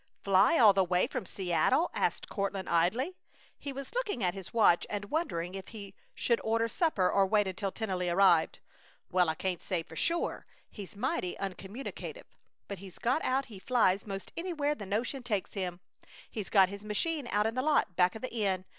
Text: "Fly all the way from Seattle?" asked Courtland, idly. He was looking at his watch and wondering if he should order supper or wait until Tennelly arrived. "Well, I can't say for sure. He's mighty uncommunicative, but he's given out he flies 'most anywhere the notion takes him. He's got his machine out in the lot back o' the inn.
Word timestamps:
"Fly 0.23 0.57
all 0.57 0.73
the 0.73 0.83
way 0.83 1.05
from 1.05 1.27
Seattle?" 1.27 1.91
asked 1.93 2.27
Courtland, 2.27 2.67
idly. 2.67 3.13
He 3.59 3.71
was 3.71 3.93
looking 3.93 4.23
at 4.23 4.33
his 4.33 4.51
watch 4.51 4.87
and 4.89 5.11
wondering 5.11 5.53
if 5.53 5.67
he 5.67 5.93
should 6.15 6.41
order 6.43 6.67
supper 6.67 7.07
or 7.07 7.27
wait 7.27 7.47
until 7.47 7.71
Tennelly 7.71 8.09
arrived. 8.09 8.57
"Well, 9.11 9.29
I 9.29 9.35
can't 9.35 9.61
say 9.61 9.83
for 9.83 9.95
sure. 9.95 10.43
He's 10.71 10.95
mighty 10.95 11.37
uncommunicative, 11.37 12.25
but 12.67 12.79
he's 12.79 12.97
given 12.97 13.21
out 13.21 13.45
he 13.45 13.59
flies 13.59 14.07
'most 14.07 14.33
anywhere 14.35 14.73
the 14.73 14.87
notion 14.87 15.21
takes 15.21 15.53
him. 15.53 15.81
He's 16.31 16.49
got 16.49 16.69
his 16.69 16.83
machine 16.83 17.27
out 17.27 17.45
in 17.45 17.53
the 17.53 17.61
lot 17.61 17.95
back 17.95 18.15
o' 18.15 18.19
the 18.19 18.33
inn. 18.33 18.65